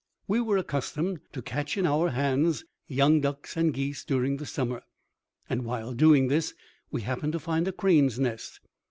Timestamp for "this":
6.27-6.55